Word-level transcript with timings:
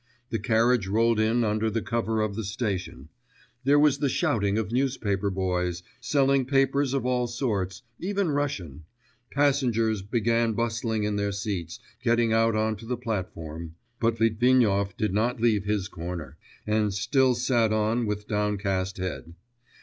The 0.31 0.39
carriage 0.39 0.87
rolled 0.87 1.19
in 1.19 1.43
under 1.43 1.69
the 1.69 1.83
cover 1.83 2.21
of 2.21 2.33
the 2.35 2.43
station; 2.43 3.09
there 3.65 3.77
was 3.77 3.99
the 3.99 4.09
shouting 4.09 4.57
of 4.57 4.71
newspaper 4.71 5.29
boys, 5.29 5.83
selling 5.99 6.45
papers 6.45 6.95
of 6.95 7.05
all 7.05 7.27
sorts, 7.27 7.83
even 7.99 8.31
Russian; 8.31 8.85
passengers 9.31 10.01
began 10.01 10.53
bustling 10.53 11.03
in 11.03 11.17
their 11.17 11.31
seats, 11.31 11.79
getting 12.01 12.33
out 12.33 12.55
on 12.55 12.77
to 12.77 12.87
the 12.87 12.97
platform, 12.97 13.75
but 13.99 14.19
Litvinov 14.19 14.97
did 14.97 15.13
not 15.13 15.39
leave 15.39 15.65
his 15.65 15.87
corner, 15.87 16.35
and 16.65 16.91
still 16.95 17.35
sat 17.35 17.71
on 17.71 18.07
with 18.07 18.27
downcast 18.27 18.97
head. 18.97 19.35